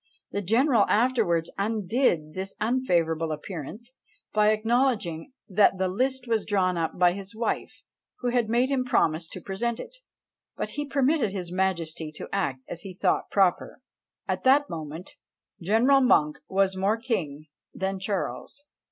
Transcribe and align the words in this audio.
The 0.31 0.41
general 0.41 0.85
afterwards 0.89 1.51
undid 1.59 2.33
this 2.33 2.55
unfavourable 2.59 3.31
appearance, 3.31 3.91
by 4.33 4.49
acknowledging 4.49 5.31
that 5.47 5.77
the 5.77 5.87
list 5.87 6.25
was 6.27 6.43
drawn 6.43 6.75
up 6.75 6.97
by 6.97 7.11
his 7.13 7.35
wife, 7.35 7.83
who 8.21 8.29
had 8.29 8.49
made 8.49 8.69
him 8.71 8.83
promise 8.83 9.27
to 9.27 9.39
present 9.39 9.79
it; 9.79 9.97
but 10.57 10.69
he 10.71 10.87
permitted 10.89 11.33
his 11.33 11.51
majesty 11.51 12.11
to 12.15 12.27
act 12.33 12.65
as 12.67 12.81
he 12.81 12.95
thought 12.95 13.29
proper. 13.29 13.79
At 14.27 14.43
that 14.43 14.71
moment 14.71 15.11
General 15.61 16.01
Monk 16.01 16.39
was 16.47 16.75
more 16.75 16.97
king 16.97 17.45
than 17.71 17.99
Charles. 17.99 18.65